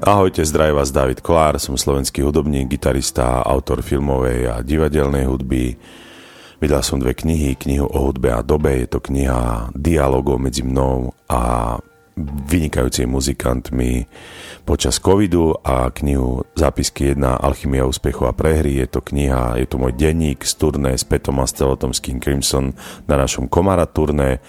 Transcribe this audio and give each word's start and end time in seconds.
Ahojte, 0.00 0.44
zdraví 0.44 0.72
vás 0.72 0.88
David 0.88 1.20
Kolár, 1.20 1.60
som 1.60 1.76
slovenský 1.76 2.24
hudobník, 2.24 2.72
gitarista, 2.72 3.44
autor 3.44 3.84
filmovej 3.84 4.48
a 4.48 4.64
divadelnej 4.64 5.28
hudby. 5.28 5.76
Vydal 6.56 6.80
som 6.80 6.96
dve 6.96 7.12
knihy, 7.12 7.52
knihu 7.60 7.84
o 7.84 8.08
hudbe 8.08 8.32
a 8.32 8.40
dobe, 8.40 8.80
je 8.80 8.88
to 8.88 8.96
kniha 8.96 9.68
dialogov 9.76 10.40
medzi 10.40 10.64
mnou 10.64 11.12
a 11.28 11.76
vynikajúcimi 12.48 13.12
muzikantmi 13.12 14.08
počas 14.64 14.96
covidu 14.96 15.52
a 15.60 15.92
knihu 15.92 16.48
Zápisky 16.56 17.12
1 17.12 17.36
Alchymia 17.36 17.84
úspechu 17.84 18.24
a 18.24 18.32
prehry. 18.32 18.80
Je 18.80 18.88
to 18.88 19.04
kniha, 19.04 19.60
je 19.60 19.68
to 19.68 19.76
môj 19.76 19.92
denník 20.00 20.48
z 20.48 20.52
turné 20.56 20.96
s 20.96 21.04
Petom 21.04 21.44
a 21.44 21.46
Stelotom 21.48 21.92
z 21.92 22.00
King 22.00 22.24
Crimson 22.24 22.72
na 23.04 23.20
našom 23.20 23.52
Komara 23.52 23.84
turné 23.84 24.40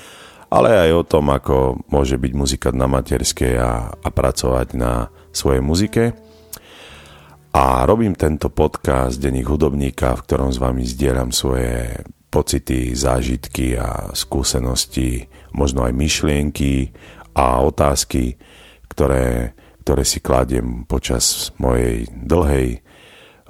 ale 0.52 0.76
aj 0.76 0.92
o 0.92 1.08
tom, 1.08 1.32
ako 1.32 1.88
môže 1.88 2.20
byť 2.20 2.32
muzikant 2.36 2.76
na 2.76 2.92
materskej 2.92 3.56
a, 3.56 3.96
a 3.96 4.10
pracovať 4.12 4.76
na 4.76 5.08
svojej 5.32 5.64
muzike. 5.64 6.04
A 7.56 7.84
robím 7.88 8.16
tento 8.16 8.52
podcast 8.52 9.20
Denník 9.20 9.48
hudobníka, 9.48 10.16
v 10.16 10.24
ktorom 10.28 10.52
s 10.52 10.60
vami 10.60 10.84
zdieľam 10.84 11.32
svoje 11.32 12.04
pocity, 12.32 12.96
zážitky 12.96 13.76
a 13.76 14.12
skúsenosti, 14.16 15.28
možno 15.52 15.84
aj 15.88 15.96
myšlienky 15.96 16.96
a 17.36 17.60
otázky, 17.64 18.40
ktoré, 18.88 19.56
ktoré 19.84 20.04
si 20.08 20.24
kladiem 20.24 20.88
počas 20.88 21.52
mojej 21.60 22.08
dlhej 22.12 22.80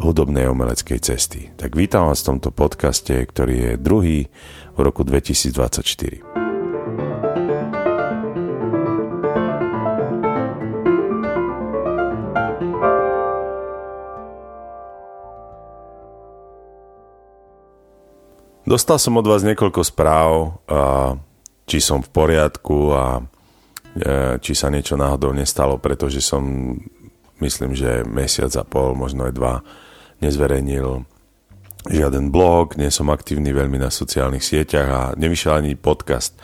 hudobnej 0.02 0.50
umeleckej 0.50 0.98
cesty. 0.98 1.54
Tak 1.54 1.78
vítam 1.78 2.10
vás 2.10 2.26
v 2.26 2.38
tomto 2.38 2.50
podcaste, 2.50 3.14
ktorý 3.14 3.56
je 3.70 3.72
druhý 3.78 4.20
v 4.74 4.80
roku 4.82 5.06
2024. 5.06 6.41
Dostal 18.72 19.04
som 19.04 19.20
od 19.20 19.28
vás 19.28 19.44
niekoľko 19.44 19.84
správ, 19.84 20.64
či 21.68 21.84
som 21.84 22.00
v 22.00 22.08
poriadku 22.08 22.96
a 22.96 23.20
e, 23.20 23.24
či 24.40 24.56
sa 24.56 24.72
niečo 24.72 24.96
náhodou 24.96 25.36
nestalo, 25.36 25.76
pretože 25.76 26.24
som, 26.24 26.40
myslím, 27.44 27.76
že 27.76 28.08
mesiac 28.08 28.48
a 28.56 28.64
pol, 28.64 28.96
možno 28.96 29.28
aj 29.28 29.36
dva, 29.36 29.60
nezverejnil 30.24 31.04
žiaden 31.92 32.32
blog, 32.32 32.80
nie 32.80 32.88
som 32.88 33.12
aktívny 33.12 33.52
veľmi 33.52 33.76
na 33.76 33.92
sociálnych 33.92 34.40
sieťach 34.40 34.88
a 34.88 35.02
nevyšiel 35.20 35.60
ani 35.60 35.76
podcast. 35.76 36.40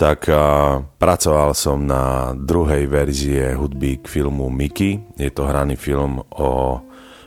Tak 0.00 0.32
a, 0.32 0.80
pracoval 0.80 1.52
som 1.52 1.84
na 1.84 2.32
druhej 2.32 2.88
verzie 2.88 3.52
hudby 3.52 4.00
k 4.00 4.08
filmu 4.08 4.48
Mickey. 4.48 4.96
Je 5.20 5.28
to 5.28 5.44
hraný 5.44 5.76
film 5.76 6.24
o 6.40 6.80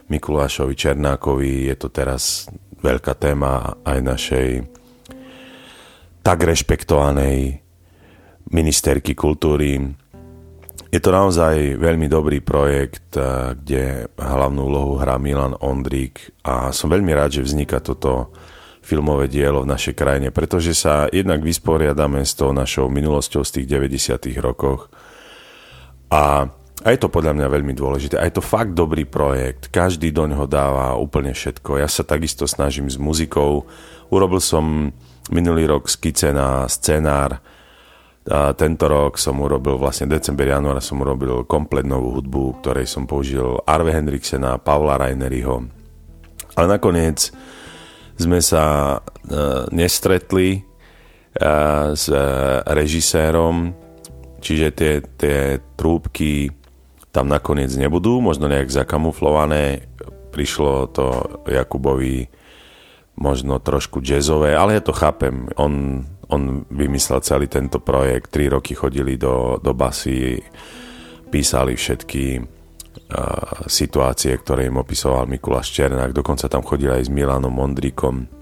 Mikulášovi 0.10 0.74
Černákovi. 0.74 1.70
Je 1.70 1.76
to 1.78 1.94
teraz 1.94 2.50
veľká 2.86 3.18
téma 3.18 3.82
aj 3.82 4.00
našej 4.06 4.50
tak 6.22 6.46
rešpektovanej 6.46 7.66
ministerky 8.54 9.18
kultúry. 9.18 9.82
Je 10.94 11.02
to 11.02 11.10
naozaj 11.10 11.82
veľmi 11.82 12.06
dobrý 12.06 12.46
projekt, 12.46 13.18
eh, 13.18 13.58
kde 13.58 14.10
hlavnú 14.18 14.70
úlohu 14.70 15.02
hrá 15.02 15.18
Milan 15.18 15.58
Ondrík 15.58 16.34
a 16.46 16.70
som 16.70 16.94
veľmi 16.94 17.10
rád, 17.10 17.42
že 17.42 17.46
vzniká 17.46 17.82
toto 17.82 18.30
filmové 18.86 19.26
dielo 19.26 19.66
v 19.66 19.72
našej 19.74 19.98
krajine, 19.98 20.30
pretože 20.30 20.78
sa 20.78 21.10
jednak 21.10 21.42
vysporiadame 21.42 22.22
s 22.22 22.38
tou 22.38 22.54
našou 22.54 22.86
minulosťou 22.94 23.42
z 23.42 23.52
tých 23.62 23.68
90. 23.74 24.38
rokoch 24.38 24.94
a 26.14 26.54
a 26.84 26.92
je 26.92 27.00
to 27.00 27.08
podľa 27.08 27.40
mňa 27.40 27.48
veľmi 27.48 27.72
dôležité. 27.72 28.20
A 28.20 28.28
je 28.28 28.36
to 28.36 28.44
fakt 28.44 28.76
dobrý 28.76 29.08
projekt. 29.08 29.72
Každý 29.72 30.12
do 30.12 30.28
ňoho 30.28 30.44
dáva 30.44 31.00
úplne 31.00 31.32
všetko. 31.32 31.80
Ja 31.80 31.88
sa 31.88 32.04
takisto 32.04 32.44
snažím 32.44 32.92
s 32.92 33.00
muzikou. 33.00 33.64
Urobil 34.12 34.44
som 34.44 34.92
minulý 35.32 35.72
rok 35.72 35.88
skice 35.88 36.36
na 36.36 36.68
scenár. 36.68 37.40
A 38.26 38.58
tento 38.58 38.90
rok 38.90 39.22
som 39.22 39.38
urobil, 39.38 39.78
vlastne 39.78 40.10
december, 40.10 40.50
január 40.50 40.82
som 40.82 40.98
urobil 41.00 41.46
komplet 41.46 41.86
novú 41.86 42.18
hudbu, 42.18 42.60
ktorej 42.60 42.90
som 42.90 43.06
použil 43.06 43.62
Arve 43.70 43.94
Henriksena, 43.94 44.58
Pavla 44.58 44.98
Raineryho. 44.98 45.70
Ale 46.58 46.68
nakoniec 46.68 47.30
sme 48.18 48.42
sa 48.42 48.98
uh, 48.98 49.70
nestretli 49.70 50.58
uh, 50.58 51.94
s 51.94 52.10
uh, 52.10 52.66
režisérom, 52.66 53.78
čiže 54.42 54.68
tie, 54.74 54.94
tie 55.22 55.62
trúbky 55.78 56.50
tam 57.16 57.32
nakoniec 57.32 57.72
nebudú, 57.80 58.20
možno 58.20 58.52
nejak 58.52 58.68
zakamuflované. 58.68 59.88
Prišlo 60.36 60.92
to 60.92 61.06
Jakubovi 61.48 62.28
možno 63.16 63.64
trošku 63.64 64.04
jazzové, 64.04 64.52
ale 64.52 64.76
ja 64.76 64.84
to 64.84 64.92
chápem. 64.92 65.48
On, 65.56 66.04
on 66.28 66.68
vymyslel 66.68 67.24
celý 67.24 67.48
tento 67.48 67.80
projekt, 67.80 68.36
tri 68.36 68.52
roky 68.52 68.76
chodili 68.76 69.16
do, 69.16 69.56
do 69.64 69.72
basy, 69.72 70.44
písali 71.32 71.80
všetky 71.80 72.26
uh, 72.36 73.64
situácie, 73.64 74.36
ktoré 74.36 74.68
im 74.68 74.76
opisoval 74.76 75.32
Mikuláš 75.32 75.72
Černák, 75.72 76.12
dokonca 76.12 76.52
tam 76.52 76.68
chodil 76.68 76.92
aj 76.92 77.08
s 77.08 77.14
Milanom 77.16 77.56
Mondríkom 77.56 78.35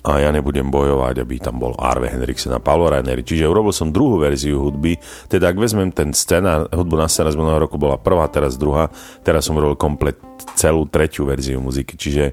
a 0.00 0.16
ja 0.16 0.32
nebudem 0.32 0.72
bojovať, 0.72 1.20
aby 1.20 1.36
tam 1.36 1.60
bol 1.60 1.76
Arve 1.76 2.08
Henriksen 2.08 2.56
a 2.56 2.60
Paolo 2.60 2.88
Raineri. 2.88 3.20
Čiže 3.20 3.44
urobil 3.44 3.68
som 3.68 3.92
druhú 3.92 4.16
verziu 4.16 4.56
hudby, 4.56 4.96
teda 5.28 5.52
ak 5.52 5.60
vezmem 5.60 5.92
ten 5.92 6.16
scénar, 6.16 6.72
hudbu 6.72 6.96
na 6.96 7.04
scénar 7.04 7.36
z 7.36 7.40
minulého 7.40 7.68
roku 7.68 7.76
bola 7.76 8.00
prvá, 8.00 8.24
teraz 8.32 8.56
druhá, 8.56 8.88
teraz 9.20 9.44
som 9.44 9.60
urobil 9.60 9.76
komplet 9.76 10.16
celú 10.56 10.88
tretiu 10.88 11.28
verziu 11.28 11.60
muziky, 11.60 12.00
čiže 12.00 12.32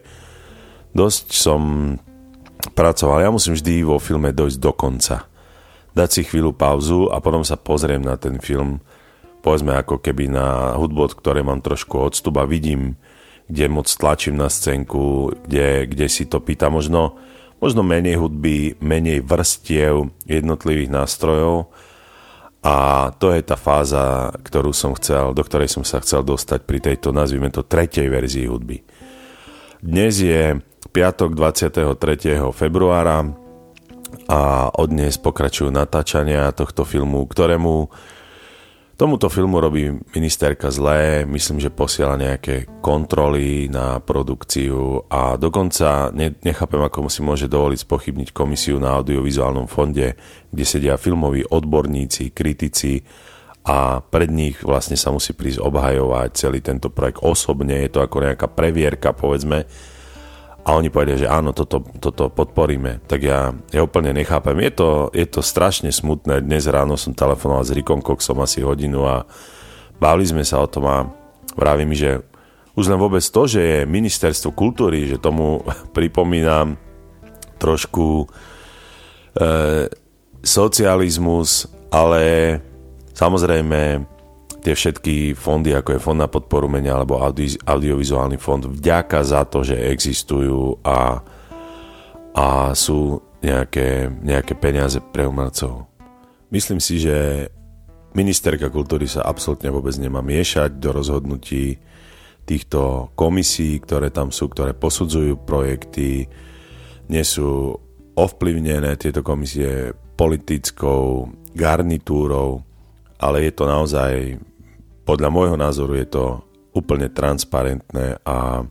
dosť 0.96 1.26
som 1.36 1.62
pracoval. 2.72 3.28
Ja 3.28 3.36
musím 3.36 3.60
vždy 3.60 3.84
vo 3.84 4.00
filme 4.00 4.32
dojsť 4.32 4.60
do 4.64 4.72
konca. 4.72 5.28
Dať 5.92 6.10
si 6.10 6.22
chvíľu 6.24 6.56
pauzu 6.56 7.12
a 7.12 7.20
potom 7.20 7.44
sa 7.44 7.60
pozriem 7.60 8.00
na 8.00 8.16
ten 8.16 8.40
film, 8.40 8.80
povedzme 9.44 9.76
ako 9.76 10.00
keby 10.00 10.32
na 10.32 10.80
hudbu, 10.80 11.12
od 11.12 11.14
ktorej 11.20 11.44
mám 11.44 11.60
trošku 11.60 12.00
odstup 12.00 12.40
a 12.40 12.48
vidím, 12.48 12.96
kde 13.52 13.68
moc 13.68 13.92
tlačím 13.92 14.40
na 14.40 14.48
scénku, 14.48 15.36
kde, 15.44 15.88
kde 15.88 16.08
si 16.08 16.28
to 16.28 16.40
pýta 16.40 16.72
možno 16.72 17.20
možno 17.58 17.82
menej 17.82 18.22
hudby, 18.22 18.78
menej 18.82 19.26
vrstiev 19.26 20.14
jednotlivých 20.30 20.94
nástrojov 20.94 21.74
a 22.62 23.10
to 23.16 23.32
je 23.32 23.42
tá 23.46 23.56
fáza, 23.56 24.34
ktorú 24.44 24.74
som 24.74 24.92
chcel, 24.98 25.32
do 25.32 25.42
ktorej 25.46 25.72
som 25.72 25.86
sa 25.86 26.02
chcel 26.02 26.26
dostať 26.26 26.66
pri 26.66 26.80
tejto, 26.84 27.14
nazvime 27.14 27.54
to, 27.54 27.64
tretej 27.64 28.10
verzii 28.10 28.50
hudby. 28.50 28.82
Dnes 29.80 30.20
je 30.20 30.58
piatok 30.90 31.38
23. 31.38 31.96
februára 32.52 33.24
a 34.28 34.68
od 34.74 34.88
dnes 34.90 35.16
pokračujú 35.22 35.70
natáčania 35.70 36.50
tohto 36.52 36.84
filmu, 36.84 37.24
ktorému 37.30 37.88
Tomuto 38.98 39.30
filmu 39.30 39.62
robí 39.62 39.94
ministerka 40.18 40.74
zlé, 40.74 41.22
myslím, 41.30 41.62
že 41.62 41.70
posiela 41.70 42.18
nejaké 42.18 42.82
kontroly 42.82 43.70
na 43.70 44.02
produkciu 44.02 45.06
a 45.06 45.38
dokonca 45.38 46.10
nechápem, 46.18 46.82
ako 46.82 47.06
si 47.06 47.22
môže 47.22 47.46
dovoliť 47.46 47.86
spochybniť 47.86 48.34
komisiu 48.34 48.82
na 48.82 48.98
audiovizuálnom 48.98 49.70
fonde, 49.70 50.18
kde 50.50 50.64
sedia 50.66 50.98
filmoví 50.98 51.46
odborníci, 51.46 52.34
kritici 52.34 53.06
a 53.70 54.02
pred 54.02 54.34
nich 54.34 54.66
vlastne 54.66 54.98
sa 54.98 55.14
musí 55.14 55.38
prísť 55.38 55.62
obhajovať 55.62 56.30
celý 56.34 56.66
tento 56.66 56.90
projekt 56.90 57.22
osobne, 57.22 57.86
je 57.86 57.94
to 57.94 58.02
ako 58.02 58.26
nejaká 58.26 58.50
previerka, 58.50 59.14
povedzme, 59.14 59.70
a 60.68 60.76
oni 60.76 60.92
povedia, 60.92 61.16
že 61.16 61.32
áno, 61.32 61.56
toto, 61.56 61.80
toto 62.04 62.28
podporíme, 62.28 63.00
tak 63.08 63.24
ja, 63.24 63.56
ja 63.72 63.82
úplne 63.88 64.12
nechápem. 64.12 64.60
Je 64.68 64.72
to, 64.76 64.90
je 65.16 65.24
to 65.24 65.40
strašne 65.40 65.88
smutné. 65.88 66.44
Dnes 66.44 66.68
ráno 66.68 67.00
som 67.00 67.16
telefonoval 67.16 67.64
s 67.64 67.72
Rikom 67.72 68.04
Coxom 68.04 68.44
asi 68.44 68.60
hodinu 68.60 69.08
a 69.08 69.24
báli 69.96 70.28
sme 70.28 70.44
sa 70.44 70.60
o 70.60 70.68
tom 70.68 70.84
a 70.92 71.08
vravím, 71.56 71.96
že 71.96 72.20
už 72.76 72.92
len 72.92 73.00
vôbec 73.00 73.24
to, 73.24 73.48
že 73.48 73.64
je 73.64 73.80
ministerstvo 73.88 74.52
kultúry, 74.52 75.08
že 75.08 75.24
tomu 75.24 75.64
pripomínam 75.96 76.76
trošku 77.64 78.28
e, 79.40 79.88
socializmus, 80.44 81.72
ale 81.96 82.22
samozrejme 83.16 84.04
tie 84.68 84.76
všetky 84.76 85.32
fondy, 85.32 85.72
ako 85.72 85.96
je 85.96 86.04
Fond 86.04 86.20
na 86.20 86.28
podporu 86.28 86.68
menia 86.68 86.92
alebo 86.92 87.24
audi- 87.24 87.56
audiovizuálny 87.56 88.36
fond, 88.36 88.68
vďaka 88.68 89.24
za 89.24 89.48
to, 89.48 89.64
že 89.64 89.80
existujú 89.80 90.84
a, 90.84 91.24
a 92.36 92.76
sú 92.76 93.24
nejaké, 93.40 94.12
nejaké 94.12 94.60
peniaze 94.60 95.00
pre 95.00 95.24
umelcov. 95.24 95.88
Myslím 96.52 96.84
si, 96.84 97.00
že 97.00 97.48
ministerka 98.12 98.68
kultúry 98.68 99.08
sa 99.08 99.24
absolútne 99.24 99.72
vôbec 99.72 99.96
nemá 99.96 100.20
miešať 100.20 100.76
do 100.84 100.92
rozhodnutí 100.92 101.80
týchto 102.44 103.16
komisí, 103.16 103.80
ktoré 103.80 104.12
tam 104.12 104.36
sú, 104.36 104.52
ktoré 104.52 104.76
posudzujú 104.76 105.48
projekty, 105.48 106.28
nie 107.08 107.24
sú 107.24 107.72
ovplyvnené 108.20 109.00
tieto 109.00 109.24
komisie 109.24 109.96
politickou 110.20 111.32
garnitúrou, 111.56 112.68
ale 113.16 113.48
je 113.48 113.52
to 113.56 113.64
naozaj 113.64 114.44
podľa 115.08 115.30
môjho 115.32 115.56
názoru 115.56 115.96
je 115.96 116.08
to 116.12 116.26
úplne 116.76 117.08
transparentné 117.08 118.20
a 118.28 118.68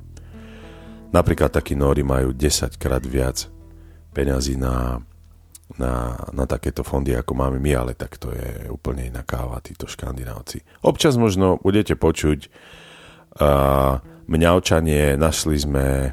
napríklad 1.09 1.49
takí 1.49 1.73
Nóri 1.73 2.05
majú 2.05 2.37
10 2.37 2.77
krát 2.77 3.01
viac 3.01 3.49
peňazí 4.13 4.61
na, 4.61 5.01
na, 5.81 6.13
na 6.37 6.45
takéto 6.45 6.85
fondy, 6.85 7.17
ako 7.17 7.33
máme 7.33 7.57
my, 7.57 7.73
ale 7.73 7.93
tak 7.97 8.21
to 8.21 8.37
je 8.37 8.69
úplne 8.69 9.09
iná 9.09 9.25
káva, 9.25 9.65
títo 9.65 9.89
škandinávci. 9.89 10.61
Občas 10.85 11.17
možno 11.17 11.57
budete 11.57 11.97
počuť 11.97 12.53
uh, 13.41 13.99
mňaučanie, 14.29 15.17
našli 15.17 15.57
sme 15.57 16.13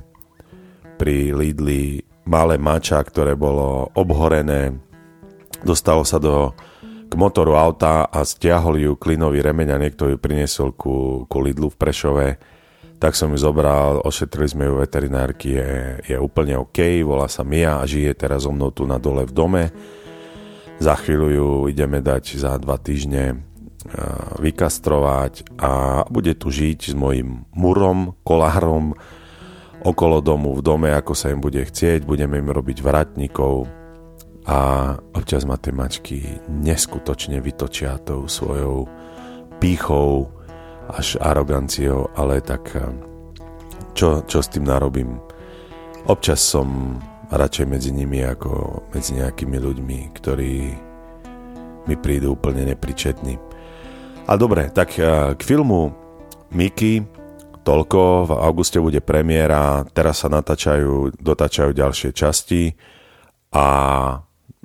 pri 0.95 1.35
Lidli 1.35 1.99
malé 2.23 2.55
mača, 2.55 3.03
ktoré 3.03 3.35
bolo 3.35 3.91
obhorené, 3.91 4.71
dostalo 5.67 6.07
sa 6.07 6.15
do 6.15 6.55
k 7.13 7.21
motoru 7.21 7.53
auta 7.53 8.09
a 8.09 8.25
stiahol 8.25 8.81
ju 8.81 8.91
klinový 8.97 9.45
remeň 9.45 9.77
a 9.77 9.81
niekto 9.85 10.09
ju 10.09 10.17
priniesol 10.17 10.73
ku, 10.73 11.29
ku 11.29 11.37
Lidlu 11.45 11.69
v 11.69 11.77
Prešove. 11.77 12.27
Tak 12.97 13.13
som 13.13 13.29
ju 13.29 13.37
zobral, 13.37 14.01
ošetrili 14.01 14.49
sme 14.49 14.65
ju 14.65 14.81
veterinárky, 14.81 15.53
je, 15.53 15.71
je 16.09 16.17
úplne 16.17 16.57
OK, 16.57 16.81
volá 17.05 17.29
sa 17.29 17.45
Mia 17.45 17.77
a 17.77 17.85
žije 17.85 18.17
teraz 18.17 18.49
so 18.49 18.49
mnou 18.49 18.73
tu 18.73 18.89
na 18.89 18.97
dole 18.97 19.29
v 19.29 19.33
dome. 19.35 19.63
Za 20.81 20.97
chvíľu 20.97 21.27
ju 21.29 21.49
ideme 21.69 22.01
dať 22.01 22.33
za 22.33 22.57
dva 22.57 22.81
týždne 22.81 23.45
vykastrovať 24.41 25.53
a 25.61 26.03
bude 26.09 26.33
tu 26.33 26.49
žiť 26.49 26.79
s 26.89 26.95
mojim 26.97 27.45
murom, 27.53 28.17
kolárom 28.25 28.97
okolo 29.85 30.17
domu, 30.23 30.57
v 30.57 30.65
dome, 30.65 30.89
ako 30.89 31.13
sa 31.13 31.29
im 31.29 31.43
bude 31.43 31.61
chcieť, 31.61 32.07
budeme 32.07 32.41
im 32.41 32.49
robiť 32.49 32.79
vratníkov, 32.81 33.82
a 34.43 34.91
občas 35.15 35.47
ma 35.47 35.55
tie 35.55 35.71
mačky 35.71 36.19
neskutočne 36.51 37.39
vytočia 37.39 37.95
tou 38.03 38.27
svojou 38.27 38.87
pýchou 39.63 40.27
až 40.91 41.15
aroganciou, 41.23 42.11
ale 42.19 42.43
tak 42.43 42.75
eh, 42.75 42.83
čo, 43.95 44.25
čo 44.27 44.39
s 44.43 44.51
tým 44.51 44.67
narobím? 44.67 45.15
Občas 46.11 46.43
som 46.43 46.99
radšej 47.31 47.65
medzi 47.65 47.91
nimi 47.95 48.19
ako 48.19 48.83
medzi 48.91 49.15
nejakými 49.15 49.57
ľuďmi, 49.57 49.99
ktorí 50.11 50.53
mi 51.87 51.95
prídu 51.95 52.35
úplne 52.35 52.67
nepričetní. 52.67 53.39
A 54.27 54.35
dobre, 54.35 54.67
tak 54.75 54.99
eh, 54.99 55.33
k 55.39 55.41
filmu 55.41 55.95
Mickey 56.51 56.99
toľko, 57.63 58.27
v 58.27 58.31
auguste 58.43 58.77
bude 58.83 58.99
premiéra, 58.99 59.87
teraz 59.95 60.21
sa 60.21 60.27
natáčajú, 60.27 61.15
dotáčajú 61.15 61.71
ďalšie 61.71 62.11
časti 62.11 62.75
a 63.55 63.65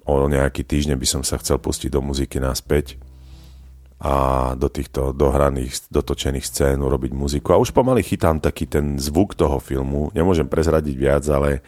o 0.08 0.24
nejaký 0.24 0.64
týždeň 0.64 0.96
by 0.96 1.06
som 1.06 1.22
sa 1.22 1.36
chcel 1.36 1.60
pustiť 1.60 1.92
do 1.92 2.00
muziky 2.00 2.40
naspäť 2.40 2.96
a 3.98 4.54
do 4.54 4.70
týchto 4.70 5.10
dohraných, 5.10 5.90
dotočených 5.90 6.46
scén 6.46 6.78
urobiť 6.80 7.12
muziku. 7.12 7.52
A 7.52 7.60
už 7.60 7.74
pomaly 7.74 8.06
chytám 8.06 8.38
taký 8.38 8.70
ten 8.70 8.96
zvuk 8.96 9.34
toho 9.34 9.58
filmu. 9.58 10.14
Nemôžem 10.14 10.46
prezradiť 10.46 10.94
viac, 10.94 11.26
ale 11.26 11.60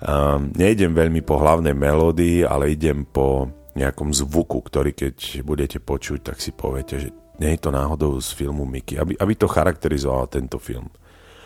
um, 0.00 0.48
nejdem 0.56 0.96
veľmi 0.96 1.20
po 1.20 1.36
hlavnej 1.36 1.76
melódii, 1.76 2.48
ale 2.48 2.72
idem 2.72 3.04
po 3.04 3.52
nejakom 3.76 4.10
zvuku, 4.10 4.58
ktorý 4.64 4.96
keď 4.96 5.44
budete 5.44 5.78
počuť, 5.78 6.32
tak 6.32 6.40
si 6.40 6.50
poviete, 6.50 6.96
že 6.96 7.08
nie 7.38 7.54
je 7.54 7.60
to 7.60 7.70
náhodou 7.70 8.18
z 8.18 8.34
filmu 8.34 8.66
Mickey, 8.66 8.98
aby, 8.98 9.14
aby 9.14 9.32
to 9.38 9.46
charakterizoval 9.46 10.26
tento 10.26 10.58
film. 10.58 10.90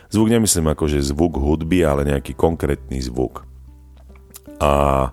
Zvuk 0.09 0.29
nemyslím 0.31 0.73
ako, 0.73 0.89
že 0.89 1.11
zvuk 1.11 1.37
hudby, 1.37 1.85
ale 1.85 2.09
nejaký 2.09 2.39
konkrétny 2.39 3.03
zvuk. 3.03 3.45
A 4.63 5.11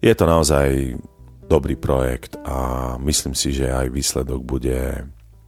je 0.00 0.14
to 0.14 0.24
naozaj 0.28 0.98
dobrý 1.46 1.78
projekt 1.78 2.36
a 2.42 2.94
myslím 3.00 3.34
si, 3.34 3.54
že 3.54 3.70
aj 3.70 3.94
výsledok 3.94 4.42
bude, 4.42 5.06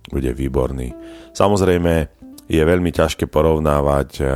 bude 0.08 0.30
výborný. 0.30 0.94
Samozrejme, 1.34 2.08
je 2.48 2.62
veľmi 2.64 2.90
ťažké 2.94 3.28
porovnávať 3.28 4.10
eh, 4.24 4.28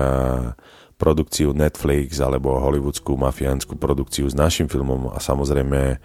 produkciu 1.01 1.51
Netflix 1.57 2.23
alebo 2.23 2.61
hollywoodskú 2.63 3.19
mafiánsku 3.19 3.75
produkciu 3.75 4.31
s 4.31 4.39
našim 4.39 4.71
filmom 4.71 5.11
a 5.11 5.19
samozrejme 5.19 5.99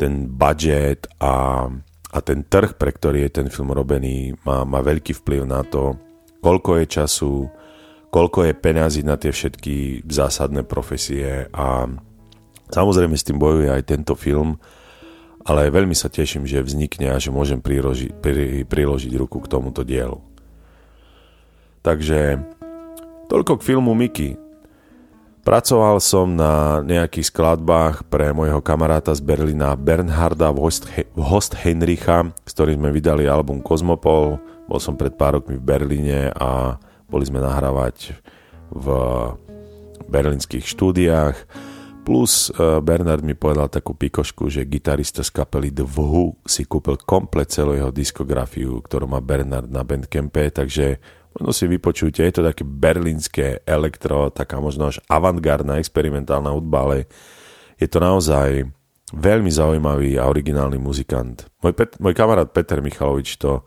ten 0.00 0.26
budget 0.26 1.04
a, 1.20 1.68
a 2.08 2.18
ten 2.24 2.40
trh, 2.46 2.72
pre 2.80 2.90
ktorý 2.94 3.28
je 3.28 3.42
ten 3.42 3.46
film 3.52 3.76
robený, 3.76 4.32
má, 4.48 4.64
má 4.64 4.80
veľký 4.80 5.12
vplyv 5.22 5.42
na 5.44 5.60
to, 5.62 6.00
koľko 6.40 6.82
je 6.82 6.86
času, 6.88 7.34
koľko 8.08 8.48
je 8.48 8.54
peňazí 8.56 9.02
na 9.04 9.20
tie 9.20 9.30
všetky 9.30 10.08
zásadné 10.08 10.64
profesie 10.64 11.46
a 11.52 11.84
Samozrejme 12.74 13.14
s 13.14 13.22
tým 13.22 13.38
bojuje 13.38 13.70
aj 13.70 13.86
tento 13.86 14.18
film, 14.18 14.58
ale 15.46 15.70
veľmi 15.70 15.94
sa 15.94 16.10
teším, 16.10 16.42
že 16.42 16.58
vznikne 16.58 17.14
a 17.14 17.22
že 17.22 17.30
môžem 17.30 17.62
priloži, 17.62 18.10
pri, 18.10 18.66
priložiť 18.66 19.14
ruku 19.14 19.38
k 19.38 19.46
tomuto 19.46 19.86
dielu. 19.86 20.18
Takže 21.86 22.42
toľko 23.30 23.62
k 23.62 23.66
filmu 23.70 23.94
Mickey. 23.94 24.34
Pracoval 25.44 26.00
som 26.00 26.32
na 26.34 26.80
nejakých 26.80 27.28
skladbách 27.28 28.08
pre 28.08 28.32
môjho 28.32 28.64
kamaráta 28.64 29.12
z 29.12 29.20
Berlína 29.20 29.76
Bernharda 29.76 30.48
Host 31.14 31.52
Heinricha, 31.60 32.32
s 32.42 32.50
ktorým 32.56 32.80
sme 32.80 32.90
vydali 32.90 33.28
album 33.28 33.60
Cosmopol. 33.60 34.40
Bol 34.64 34.80
som 34.80 34.96
pred 34.96 35.12
pár 35.14 35.38
rokmi 35.38 35.60
v 35.60 35.68
Berlíne 35.68 36.32
a 36.32 36.80
boli 37.06 37.28
sme 37.28 37.44
nahrávať 37.44 38.16
v 38.72 38.86
berlínskych 40.08 40.64
štúdiách 40.64 41.36
Plus 42.04 42.52
uh, 42.52 42.84
Bernard 42.84 43.24
mi 43.24 43.32
povedal 43.32 43.72
takú 43.72 43.96
pikošku, 43.96 44.52
že 44.52 44.68
gitarista 44.68 45.24
z 45.24 45.32
kapely 45.32 45.72
The 45.72 45.88
Who 45.88 46.36
si 46.44 46.68
kúpil 46.68 47.00
komplet 47.00 47.48
celú 47.48 47.72
jeho 47.72 47.88
diskografiu, 47.88 48.84
ktorú 48.84 49.08
má 49.08 49.24
Bernard 49.24 49.72
na 49.72 49.80
Bandcampe, 49.80 50.52
takže 50.52 51.00
možno 51.32 51.50
si 51.56 51.64
vypočujte, 51.64 52.20
je 52.20 52.34
to 52.36 52.44
také 52.44 52.60
berlínske 52.60 53.64
elektro, 53.64 54.28
taká 54.28 54.60
možno 54.60 54.92
až 54.92 55.00
avantgardná 55.08 55.80
experimentálna 55.80 56.52
hudba, 56.52 56.84
ale 56.84 56.96
je 57.80 57.88
to 57.88 57.98
naozaj 58.04 58.68
veľmi 59.16 59.48
zaujímavý 59.48 60.20
a 60.20 60.28
originálny 60.28 60.76
muzikant. 60.76 61.48
Môj, 61.64 61.72
Pet- 61.72 61.96
môj 62.04 62.12
kamarát 62.12 62.52
Peter 62.52 62.84
Michalovič 62.84 63.40
to 63.40 63.64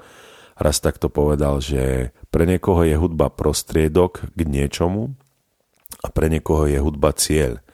raz 0.62 0.78
takto 0.78 1.10
povedal, 1.10 1.58
že 1.58 2.14
pre 2.30 2.46
niekoho 2.46 2.86
je 2.86 2.94
hudba 2.94 3.34
prostriedok 3.34 4.30
k 4.30 4.40
niečomu 4.46 5.18
a 6.06 6.08
pre 6.14 6.30
niekoho 6.30 6.70
je 6.70 6.78
hudba 6.78 7.18
cieľ. 7.18 7.66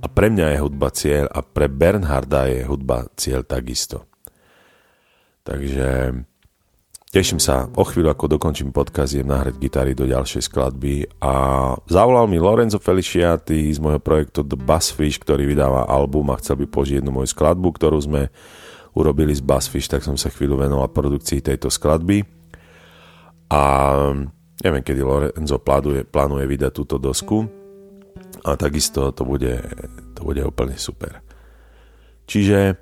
A 0.00 0.06
pre 0.08 0.32
mňa 0.32 0.56
je 0.56 0.62
hudba 0.64 0.88
cieľ 0.88 1.28
a 1.28 1.44
pre 1.44 1.68
Bernharda 1.68 2.48
je 2.48 2.64
hudba 2.64 3.04
cieľ 3.20 3.44
takisto. 3.44 4.08
Takže 5.44 6.20
teším 7.12 7.36
sa, 7.36 7.68
o 7.76 7.84
chvíľu 7.84 8.14
ako 8.14 8.40
dokončím 8.40 8.72
podcast, 8.72 9.12
idem 9.12 9.28
nahrať 9.28 9.60
gitary 9.60 9.92
do 9.92 10.08
ďalšej 10.08 10.48
skladby 10.48 11.20
a 11.20 11.32
zavolal 11.84 12.24
mi 12.30 12.40
Lorenzo 12.40 12.80
Feliciati 12.80 13.68
z 13.68 13.78
môjho 13.82 14.00
projektu 14.00 14.40
The 14.40 14.56
Buzzfish, 14.56 15.20
ktorý 15.20 15.44
vydáva 15.44 15.90
album 15.90 16.32
a 16.32 16.40
chcel 16.40 16.64
by 16.64 16.66
požiť 16.70 17.04
jednu 17.04 17.12
moju 17.12 17.28
skladbu, 17.28 17.68
ktorú 17.76 17.98
sme 18.00 18.32
urobili 18.96 19.36
z 19.36 19.44
Buzzfish, 19.44 19.90
tak 19.90 20.00
som 20.00 20.16
sa 20.16 20.32
chvíľu 20.32 20.64
venoval 20.64 20.88
produkcii 20.88 21.44
tejto 21.44 21.68
skladby 21.68 22.24
a 23.50 23.62
neviem, 24.62 24.82
kedy 24.84 25.00
Lorenzo 25.02 25.58
plánuje, 25.58 26.06
plánuje 26.06 26.44
vydať 26.46 26.72
túto 26.72 26.96
dosku, 26.96 27.59
a 28.44 28.56
takisto 28.56 29.10
to 29.12 29.22
bude, 29.24 29.60
to 30.16 30.20
bude 30.24 30.42
úplne 30.44 30.76
super. 30.76 31.20
Čiže 32.30 32.78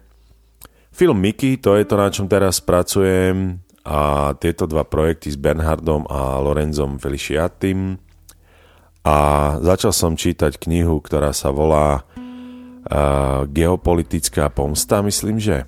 film 0.93 1.19
Mickey, 1.19 1.57
to 1.57 1.79
je 1.79 1.85
to, 1.88 1.95
na 1.97 2.09
čom 2.12 2.27
teraz 2.29 2.61
pracujem 2.61 3.62
a 3.88 4.33
tieto 4.37 4.69
dva 4.69 4.85
projekty 4.85 5.33
s 5.33 5.41
Bernhardom 5.41 6.05
a 6.12 6.37
Lorenzom 6.45 7.00
Feliciatim 7.00 7.97
a 9.07 9.17
začal 9.65 9.97
som 9.97 10.12
čítať 10.19 10.61
knihu, 10.61 11.00
ktorá 11.00 11.33
sa 11.33 11.49
volá 11.49 12.05
uh, 12.05 13.49
Geopolitická 13.49 14.53
pomsta, 14.53 15.00
myslím, 15.00 15.41
že. 15.41 15.65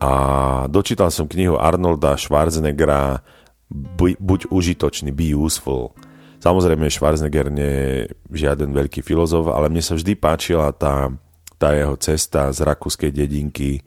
A 0.00 0.64
dočítal 0.68 1.12
som 1.12 1.28
knihu 1.28 1.60
Arnolda 1.60 2.16
Schwarzeneggera 2.16 3.20
Buď 3.66 4.46
užitočný, 4.54 5.10
be 5.10 5.34
useful. 5.34 5.90
Samozrejme, 6.40 6.92
Schwarzenegger 6.92 7.48
nie 7.48 7.72
je 7.72 7.96
žiaden 8.30 8.70
veľký 8.70 9.00
filozof, 9.02 9.50
ale 9.50 9.72
mne 9.72 9.82
sa 9.82 9.96
vždy 9.96 10.14
páčila 10.14 10.70
tá, 10.76 11.10
tá 11.56 11.72
jeho 11.72 11.96
cesta 11.96 12.52
z 12.52 12.62
rakúskej 12.62 13.10
dedinky 13.10 13.80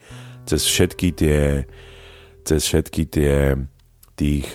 cez 0.49 0.65
všetky 0.65 1.07
tie 1.13 1.39
cez 2.41 2.65
všetky 2.65 3.03
tie 3.05 3.53
tých 4.17 4.51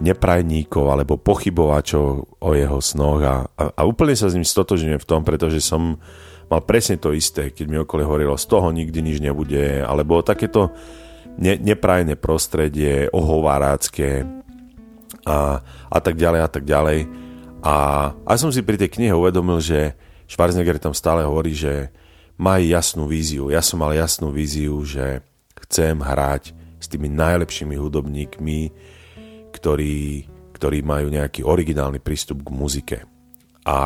neprajníkov 0.00 0.84
alebo 0.88 1.20
pochybovačov 1.20 2.06
o 2.40 2.50
jeho 2.56 2.78
snoch 2.80 3.20
a, 3.20 3.36
a, 3.52 3.64
a 3.76 3.82
úplne 3.84 4.16
sa 4.16 4.32
s 4.32 4.36
ním 4.38 4.48
stotožňujem 4.48 4.96
v 4.96 5.08
tom, 5.08 5.20
pretože 5.20 5.60
som 5.60 6.00
mal 6.48 6.64
presne 6.64 6.96
to 6.96 7.12
isté, 7.12 7.52
keď 7.52 7.66
mi 7.68 7.76
okolie 7.76 8.06
hovorilo, 8.06 8.40
z 8.40 8.48
toho 8.48 8.72
nikdy 8.72 9.04
nič 9.04 9.20
nebude, 9.20 9.84
alebo 9.84 10.24
takéto 10.24 10.72
ne, 11.36 11.60
neprajné 11.60 12.16
prostredie, 12.16 13.12
ohovárácké 13.12 14.24
a, 15.28 15.60
a 15.92 15.98
tak 16.00 16.16
ďalej 16.16 16.40
a 16.40 16.48
tak 16.48 16.64
ďalej. 16.64 17.23
A, 17.64 18.12
a 18.12 18.32
som 18.36 18.52
si 18.52 18.60
pri 18.60 18.76
tej 18.76 18.92
knihe 18.92 19.16
uvedomil, 19.16 19.56
že 19.56 19.96
Schwarzenegger 20.28 20.76
tam 20.76 20.92
stále 20.92 21.24
hovorí, 21.24 21.56
že 21.56 21.88
má 22.36 22.60
jasnú 22.60 23.08
víziu. 23.08 23.48
Ja 23.48 23.64
som 23.64 23.80
mal 23.80 23.96
jasnú 23.96 24.28
víziu, 24.28 24.76
že 24.84 25.24
chcem 25.64 25.96
hrať 25.96 26.52
s 26.76 26.86
tými 26.92 27.08
najlepšími 27.08 27.72
hudobníkmi, 27.80 28.60
ktorí, 29.56 30.28
ktorí 30.52 30.78
majú 30.84 31.08
nejaký 31.08 31.40
originálny 31.40 32.04
prístup 32.04 32.44
k 32.44 32.52
muzike. 32.52 32.98
A, 33.64 33.78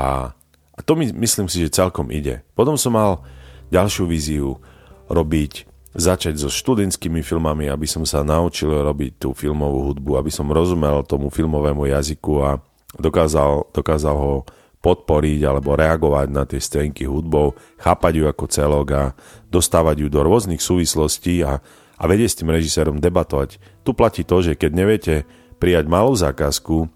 a 0.75 0.80
to 0.82 0.99
my, 0.99 1.14
myslím 1.14 1.47
si, 1.47 1.62
že 1.62 1.78
celkom 1.78 2.11
ide. 2.11 2.42
Potom 2.58 2.75
som 2.75 2.99
mal 2.99 3.23
ďalšiu 3.70 4.11
víziu 4.11 4.58
robiť, 5.06 5.70
začať 5.94 6.35
so 6.37 6.50
študentskými 6.50 7.23
filmami, 7.25 7.70
aby 7.70 7.87
som 7.88 8.02
sa 8.04 8.26
naučil 8.26 8.70
robiť 8.70 9.23
tú 9.23 9.28
filmovú 9.32 9.90
hudbu, 9.92 10.20
aby 10.20 10.30
som 10.30 10.50
rozumel 10.50 11.02
tomu 11.06 11.30
filmovému 11.32 11.88
jazyku 11.90 12.32
a 12.44 12.61
dokázal, 12.97 13.68
dokázal 13.76 14.16
ho 14.16 14.35
podporiť 14.78 15.40
alebo 15.45 15.75
reagovať 15.75 16.28
na 16.30 16.47
tie 16.47 16.62
scénky 16.62 17.04
hudbou, 17.04 17.59
chápať 17.83 18.12
ju 18.14 18.25
ako 18.30 18.45
celok 18.49 18.87
a 18.95 19.04
dostávať 19.50 20.07
ju 20.07 20.09
do 20.09 20.23
rôznych 20.23 20.62
súvislostí 20.62 21.42
a, 21.42 21.59
a 21.99 22.02
vedieť 22.07 22.30
s 22.30 22.38
tým 22.40 22.54
režisérom 22.54 23.02
debatovať. 23.02 23.59
Tu 23.83 23.90
platí 23.92 24.23
to, 24.23 24.38
že 24.40 24.54
keď 24.54 24.71
neviete 24.73 25.14
prijať 25.59 25.90
malú 25.90 26.14
zákazku, 26.14 26.87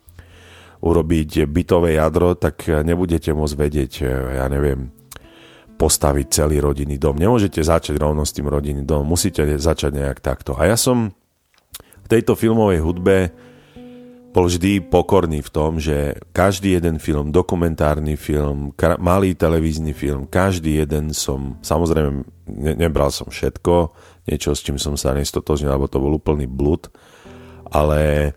urobiť 0.83 1.47
bytové 1.47 1.95
jadro, 1.95 2.35
tak 2.35 2.67
nebudete 2.67 3.31
môcť 3.31 3.55
vedieť, 3.55 3.93
ja 4.35 4.47
neviem, 4.51 4.91
postaviť 5.79 6.27
celý 6.31 6.59
rodinný 6.59 6.99
dom. 6.99 7.15
Nemôžete 7.15 7.63
začať 7.63 7.99
rovno 8.03 8.27
s 8.27 8.35
tým 8.35 8.51
rodinným 8.51 8.83
domom, 8.83 9.15
musíte 9.15 9.47
začať 9.47 9.95
nejak 9.95 10.19
takto. 10.19 10.59
A 10.59 10.67
ja 10.67 10.75
som 10.75 11.15
v 11.79 12.07
tejto 12.11 12.35
filmovej 12.35 12.83
hudbe 12.83 13.31
bol 14.33 14.49
vždy 14.49 14.81
pokorný 14.89 15.45
v 15.45 15.53
tom, 15.53 15.77
že 15.77 16.17
každý 16.33 16.81
jeden 16.81 16.97
film, 16.97 17.29
dokumentárny 17.29 18.17
film, 18.17 18.73
malý 18.97 19.37
televízny 19.37 19.93
film, 19.93 20.25
každý 20.25 20.81
jeden 20.81 21.12
som, 21.12 21.61
samozrejme 21.61 22.25
ne, 22.49 22.73
nebral 22.73 23.12
som 23.12 23.29
všetko, 23.29 23.93
niečo 24.25 24.57
s 24.57 24.65
čím 24.65 24.81
som 24.81 24.97
sa 24.97 25.12
nestotožnil, 25.12 25.69
alebo 25.69 25.93
to 25.93 26.01
bol 26.01 26.17
úplný 26.17 26.49
blud, 26.49 26.89
ale 27.69 28.33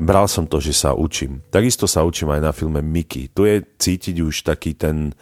bral 0.00 0.24
som 0.26 0.48
to, 0.48 0.64
že 0.64 0.72
sa 0.72 0.96
učím. 0.96 1.44
Takisto 1.52 1.84
sa 1.84 2.08
učím 2.08 2.32
aj 2.32 2.40
na 2.40 2.52
filme 2.56 2.80
Mickey. 2.80 3.28
Tu 3.28 3.44
je 3.44 3.56
cítiť 3.62 4.16
už 4.24 4.48
taký 4.48 4.72
ten 4.74 5.12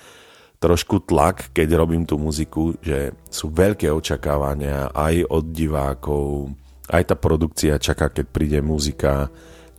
trošku 0.63 1.03
tlak, 1.03 1.51
keď 1.51 1.75
robím 1.75 2.07
tú 2.07 2.23
muziku, 2.23 2.79
že 2.79 3.11
sú 3.27 3.51
veľké 3.51 3.91
očakávania 3.91 4.95
aj 4.95 5.27
od 5.27 5.45
divákov, 5.51 6.55
aj 6.87 7.03
tá 7.11 7.15
produkcia 7.19 7.83
čaká, 7.83 8.15
keď 8.15 8.27
príde 8.31 8.59
muzika, 8.63 9.27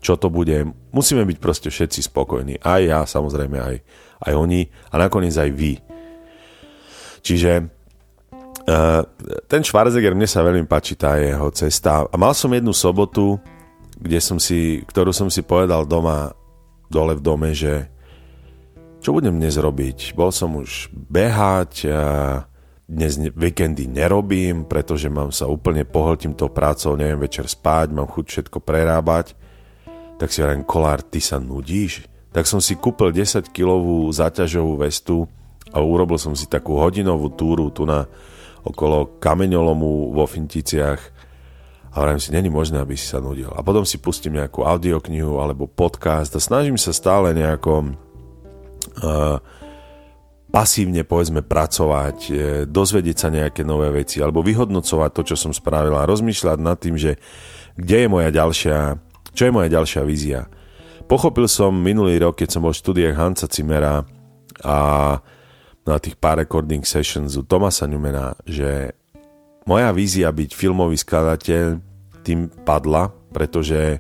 čo 0.04 0.20
to 0.20 0.28
bude. 0.28 0.68
Musíme 0.92 1.24
byť 1.24 1.38
proste 1.40 1.72
všetci 1.72 2.12
spokojní. 2.12 2.60
Aj 2.60 2.84
ja, 2.84 3.08
samozrejme, 3.08 3.56
aj, 3.56 3.76
aj 4.28 4.34
oni 4.36 4.68
a 4.92 5.00
nakoniec 5.00 5.32
aj 5.32 5.50
vy. 5.56 5.80
Čiže 7.24 7.52
uh, 8.68 9.02
ten 9.48 9.64
Schwarzenegger, 9.64 10.12
mne 10.12 10.28
sa 10.28 10.44
veľmi 10.44 10.68
páči 10.68 11.00
tá 11.00 11.16
jeho 11.16 11.48
cesta. 11.56 12.04
A 12.04 12.16
mal 12.20 12.36
som 12.36 12.52
jednu 12.52 12.76
sobotu, 12.76 13.40
kde 13.96 14.20
som 14.20 14.36
si, 14.44 14.84
ktorú 14.84 15.16
som 15.16 15.32
si 15.32 15.40
povedal 15.40 15.88
doma, 15.88 16.36
dole 16.92 17.16
v 17.16 17.24
dome, 17.24 17.56
že 17.56 17.88
čo 19.00 19.16
budem 19.16 19.40
dnes 19.40 19.56
robiť? 19.56 20.20
Bol 20.20 20.36
som 20.36 20.60
už 20.60 20.92
behať, 20.92 21.88
a 21.88 22.04
dnes 22.84 23.16
víkendy 23.16 23.88
nerobím, 23.88 24.68
pretože 24.68 25.08
mám 25.08 25.32
sa 25.32 25.48
úplne 25.48 25.88
pohltím 25.88 26.36
tou 26.36 26.52
prácou, 26.52 27.00
neviem 27.00 27.24
večer 27.24 27.48
spať, 27.48 27.96
mám 27.96 28.12
chuť 28.12 28.26
všetko 28.28 28.60
prerábať 28.60 29.43
tak 30.24 30.32
si 30.32 30.40
hovorím, 30.40 30.64
Kolár, 30.64 31.04
ty 31.04 31.20
sa 31.20 31.36
nudíš? 31.36 32.08
Tak 32.32 32.48
som 32.48 32.64
si 32.64 32.80
kúpil 32.80 33.12
10-kilovú 33.12 34.08
záťažovú 34.08 34.80
vestu 34.80 35.28
a 35.76 35.84
urobil 35.84 36.16
som 36.16 36.32
si 36.32 36.48
takú 36.48 36.80
hodinovú 36.80 37.28
túru 37.36 37.68
tu 37.76 37.84
na 37.84 38.08
okolo 38.64 39.20
kameňolomu 39.20 40.16
vo 40.16 40.24
Finticiach 40.24 41.02
a 41.92 41.96
hovorím 42.00 42.24
si, 42.24 42.32
není 42.32 42.48
možné, 42.48 42.80
aby 42.80 42.96
si 42.96 43.04
sa 43.04 43.20
nudil. 43.20 43.52
A 43.52 43.60
potom 43.68 43.84
si 43.84 44.00
pustím 44.00 44.40
nejakú 44.40 44.64
audioknihu 44.64 45.44
alebo 45.44 45.68
podcast 45.68 46.32
a 46.34 46.40
snažím 46.40 46.80
sa 46.80 46.96
stále 46.96 47.36
nejako 47.36 47.92
uh, 49.04 49.44
pasívne 50.56 51.04
povedzme 51.04 51.44
pracovať, 51.44 52.18
uh, 52.32 52.36
dozvedieť 52.64 53.18
sa 53.20 53.28
nejaké 53.28 53.68
nové 53.68 53.92
veci 53.92 54.24
alebo 54.24 54.40
vyhodnocovať 54.40 55.12
to, 55.12 55.22
čo 55.28 55.36
som 55.36 55.52
spravil 55.52 56.00
a 56.00 56.08
rozmýšľať 56.08 56.58
nad 56.64 56.80
tým, 56.80 56.96
že 56.96 57.20
kde 57.76 58.08
je 58.08 58.08
moja 58.08 58.32
ďalšia 58.32 59.12
čo 59.34 59.50
je 59.50 59.52
moja 59.52 59.70
ďalšia 59.70 60.02
vízia? 60.06 60.46
Pochopil 61.10 61.50
som 61.52 61.76
minulý 61.76 62.22
rok, 62.22 62.40
keď 62.40 62.50
som 62.54 62.64
bol 62.64 62.72
v 62.72 62.80
štúdiách 62.80 63.18
Hansa 63.18 63.50
Cimera 63.52 64.06
a 64.64 64.78
na 65.84 65.98
tých 66.00 66.16
pár 66.16 66.40
recording 66.40 66.88
sessions 66.88 67.36
u 67.36 67.44
Tomasa 67.44 67.84
Newmana, 67.90 68.40
že 68.48 68.96
moja 69.68 69.92
vízia 69.92 70.32
byť 70.32 70.50
filmový 70.56 70.96
skladateľ 70.96 71.66
tým 72.24 72.48
padla, 72.64 73.12
pretože 73.36 74.00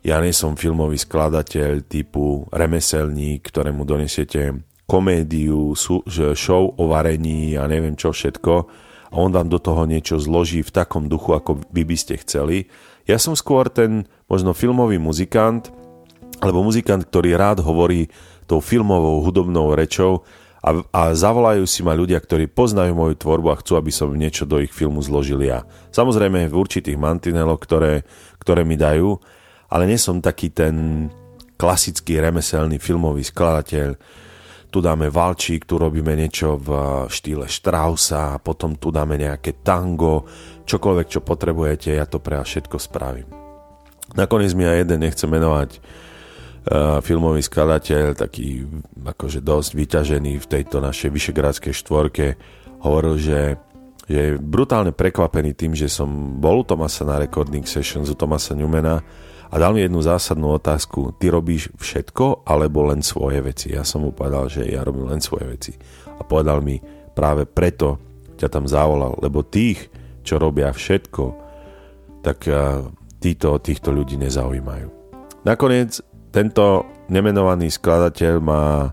ja 0.00 0.16
nie 0.24 0.32
som 0.32 0.56
filmový 0.56 0.96
skladateľ 0.96 1.84
typu 1.84 2.48
remeselník, 2.48 3.44
ktorému 3.52 3.84
donesiete 3.84 4.64
komédiu, 4.88 5.76
show 6.32 6.72
o 6.72 6.84
varení 6.88 7.60
a 7.60 7.68
neviem 7.68 7.92
čo 7.92 8.16
všetko 8.16 8.87
a 9.08 9.14
on 9.16 9.32
vám 9.32 9.48
do 9.48 9.56
toho 9.56 9.88
niečo 9.88 10.20
zloží 10.20 10.60
v 10.60 10.74
takom 10.74 11.08
duchu, 11.08 11.32
ako 11.32 11.64
vy 11.72 11.82
by 11.84 11.96
ste 11.96 12.20
chceli. 12.20 12.68
Ja 13.08 13.16
som 13.16 13.32
skôr 13.32 13.72
ten 13.72 14.04
možno 14.28 14.52
filmový 14.52 15.00
muzikant, 15.00 15.72
alebo 16.38 16.60
muzikant, 16.62 17.08
ktorý 17.08 17.34
rád 17.34 17.64
hovorí 17.64 18.12
tou 18.44 18.60
filmovou 18.60 19.24
hudobnou 19.24 19.72
rečou 19.72 20.28
a, 20.60 20.82
a 20.90 21.02
zavolajú 21.14 21.64
si 21.64 21.80
ma 21.86 21.94
ľudia, 21.94 22.18
ktorí 22.18 22.50
poznajú 22.50 22.92
moju 22.92 23.14
tvorbu 23.16 23.48
a 23.54 23.60
chcú, 23.60 23.78
aby 23.78 23.92
som 23.94 24.10
niečo 24.12 24.44
do 24.44 24.58
ich 24.58 24.74
filmu 24.74 25.00
zložil 25.00 25.38
ja. 25.40 25.64
Samozrejme 25.94 26.50
v 26.50 26.58
určitých 26.58 26.98
mantineloch, 26.98 27.62
ktoré, 27.62 28.02
ktoré 28.42 28.66
mi 28.66 28.74
dajú, 28.74 29.16
ale 29.70 29.84
nie 29.86 30.00
som 30.00 30.18
taký 30.18 30.50
ten 30.50 31.08
klasický 31.58 32.18
remeselný 32.22 32.78
filmový 32.78 33.26
skladateľ, 33.26 33.98
tu 34.68 34.84
dáme 34.84 35.08
valčík, 35.08 35.64
tu 35.64 35.80
robíme 35.80 36.12
niečo 36.12 36.60
v 36.60 36.68
štýle 37.08 37.48
Straussa, 37.48 38.36
potom 38.36 38.76
tu 38.76 38.92
dáme 38.92 39.16
nejaké 39.16 39.64
tango, 39.64 40.28
čokoľvek, 40.68 41.06
čo 41.08 41.20
potrebujete, 41.24 41.96
ja 41.96 42.04
to 42.04 42.20
pre 42.20 42.36
vás 42.36 42.48
všetko 42.48 42.76
spravím. 42.76 43.28
Nakoniec 44.12 44.52
mi 44.52 44.68
aj 44.68 44.84
jeden 44.84 45.00
nechce 45.04 45.24
menovať 45.24 45.70
uh, 45.76 47.00
filmový 47.00 47.40
skladateľ, 47.40 48.16
taký 48.16 48.68
akože 49.00 49.40
dosť 49.40 49.70
vyťažený 49.72 50.32
v 50.36 50.46
tejto 50.48 50.84
našej 50.84 51.08
vyšegrádskej 51.12 51.72
štvorke, 51.72 52.26
hovoril, 52.84 53.16
že, 53.16 53.56
že 54.04 54.20
je 54.20 54.30
brutálne 54.36 54.92
prekvapený 54.92 55.56
tým, 55.56 55.72
že 55.72 55.88
som 55.88 56.36
bol 56.36 56.60
u 56.60 56.64
Tomasa 56.64 57.08
na 57.08 57.16
recording 57.16 57.64
sessions 57.64 58.12
u 58.12 58.16
Tomasa 58.16 58.52
Newmana 58.52 59.00
a 59.48 59.54
dal 59.56 59.72
mi 59.72 59.80
jednu 59.80 60.04
zásadnú 60.04 60.60
otázku. 60.60 61.16
Ty 61.16 61.32
robíš 61.32 61.72
všetko 61.80 62.44
alebo 62.44 62.84
len 62.92 63.00
svoje 63.00 63.40
veci? 63.40 63.72
Ja 63.72 63.80
som 63.84 64.04
mu 64.04 64.12
povedal, 64.12 64.52
že 64.52 64.68
ja 64.68 64.84
robím 64.84 65.08
len 65.08 65.24
svoje 65.24 65.48
veci. 65.48 65.72
A 66.04 66.20
povedal 66.20 66.60
mi, 66.60 66.76
práve 67.16 67.48
preto 67.48 67.96
ťa 68.36 68.48
tam 68.52 68.68
zavolal, 68.68 69.16
lebo 69.18 69.40
tých, 69.42 69.88
čo 70.20 70.36
robia 70.36 70.68
všetko, 70.70 71.24
tak 72.20 72.44
títo, 73.18 73.58
týchto 73.58 73.88
ľudí 73.90 74.20
nezaujímajú. 74.20 74.88
Nakoniec 75.42 76.04
tento 76.28 76.84
nemenovaný 77.08 77.72
skladateľ 77.72 78.34
má 78.44 78.92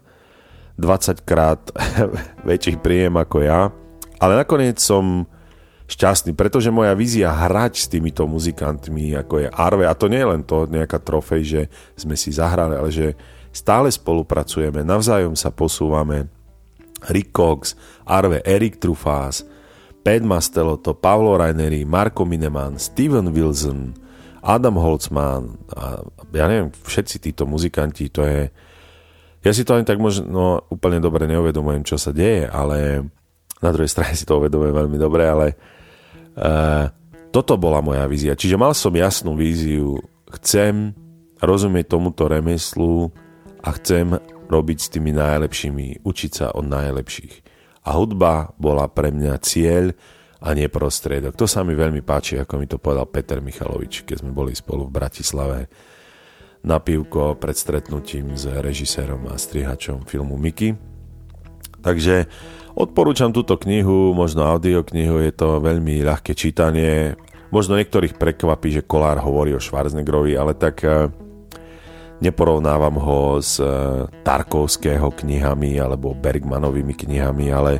20 0.79 1.27
krát 1.27 1.59
väčší 2.47 2.79
príjem 2.79 3.19
ako 3.19 3.43
ja, 3.43 3.69
ale 4.23 4.33
nakoniec 4.39 4.79
som 4.79 5.27
šťastný, 5.85 6.33
pretože 6.33 6.73
moja 6.73 6.97
vízia 6.97 7.29
hrať 7.29 7.73
s 7.77 7.85
týmito 7.89 8.25
muzikantmi, 8.25 9.13
ako 9.13 9.45
je 9.45 9.47
Arve, 9.53 9.85
a 9.85 9.93
to 9.93 10.09
nie 10.09 10.21
je 10.21 10.31
len 10.33 10.41
to 10.41 10.65
nejaká 10.65 10.97
trofej, 10.97 11.41
že 11.45 11.61
sme 11.93 12.17
si 12.17 12.33
zahrali, 12.33 12.73
ale 12.73 12.89
že 12.89 13.13
stále 13.53 13.87
spolupracujeme, 13.93 14.81
navzájom 14.81 15.37
sa 15.37 15.53
posúvame. 15.53 16.27
Rick 17.05 17.37
Cox, 17.37 17.77
Arve, 18.01 18.41
Erik 18.41 18.81
Trufás, 18.81 19.45
Pat 20.01 20.25
Mastelotto, 20.25 20.97
Pavlo 20.97 21.37
Raineri, 21.37 21.85
Marko 21.85 22.25
Mineman, 22.25 22.81
Steven 22.81 23.29
Wilson, 23.29 23.93
Adam 24.41 24.77
Holtzman 24.77 25.57
a 25.73 26.01
ja 26.33 26.45
neviem, 26.45 26.69
všetci 26.69 27.17
títo 27.21 27.45
muzikanti, 27.45 28.09
to 28.09 28.21
je... 28.25 28.49
Ja 29.45 29.53
si 29.53 29.61
to 29.61 29.77
ani 29.77 29.85
tak 29.85 30.01
možno 30.01 30.65
úplne 30.73 30.97
dobre 30.97 31.29
neuvedomujem, 31.29 31.85
čo 31.85 32.01
sa 32.01 32.09
deje, 32.09 32.49
ale 32.49 33.05
na 33.59 33.69
druhej 33.71 33.91
strane 33.91 34.15
si 34.15 34.27
to 34.27 34.39
uvedomujem 34.39 34.75
veľmi 34.75 34.97
dobre, 34.99 35.23
ale 35.27 35.47
Uh, 36.35 36.91
toto 37.31 37.55
bola 37.55 37.79
moja 37.79 38.03
vízia. 38.11 38.35
Čiže 38.35 38.59
mal 38.59 38.75
som 38.75 38.91
jasnú 38.91 39.39
víziu. 39.39 40.03
Chcem 40.35 40.91
rozumieť 41.39 41.95
tomuto 41.95 42.27
remeslu 42.27 43.07
a 43.63 43.71
chcem 43.79 44.19
robiť 44.51 44.77
s 44.83 44.91
tými 44.91 45.15
najlepšími, 45.15 46.03
učiť 46.03 46.31
sa 46.35 46.51
od 46.51 46.67
najlepších. 46.67 47.33
A 47.87 47.95
hudba 47.95 48.51
bola 48.59 48.91
pre 48.91 49.15
mňa 49.15 49.31
cieľ 49.39 49.95
a 50.43 50.51
nie 50.51 50.67
prostriedok. 50.67 51.39
To 51.39 51.47
sa 51.47 51.63
mi 51.63 51.71
veľmi 51.71 52.03
páči, 52.03 52.35
ako 52.35 52.59
mi 52.59 52.67
to 52.67 52.83
povedal 52.83 53.07
Peter 53.07 53.39
Michalovič, 53.39 54.03
keď 54.03 54.19
sme 54.19 54.35
boli 54.35 54.51
spolu 54.51 54.91
v 54.91 54.95
Bratislave 54.99 55.59
na 56.67 56.83
pivko 56.83 57.39
pred 57.39 57.55
stretnutím 57.55 58.35
s 58.35 58.43
režisérom 58.43 59.23
a 59.31 59.39
strihačom 59.39 60.03
filmu 60.03 60.35
Mickey. 60.35 60.75
Takže 61.79 62.27
Odporúčam 62.75 63.31
túto 63.31 63.55
knihu, 63.55 64.11
možno 64.11 64.43
audioknihu, 64.43 65.23
je 65.23 65.31
to 65.31 65.63
veľmi 65.63 66.03
ľahké 66.03 66.35
čítanie. 66.35 67.15
možno 67.47 67.79
niektorých 67.79 68.19
prekvapí, 68.19 68.67
že 68.67 68.83
Kolár 68.83 69.23
hovorí 69.23 69.55
o 69.55 69.63
Schwarzeneggerovi, 69.63 70.35
ale 70.35 70.59
tak 70.59 70.83
uh, 70.83 71.07
neporovnávam 72.19 72.99
ho 72.99 73.39
s 73.39 73.63
uh, 73.63 74.11
Tarkovského 74.27 75.07
knihami 75.07 75.79
alebo 75.79 76.11
Bergmanovými 76.19 76.91
knihami, 76.91 77.47
ale 77.47 77.79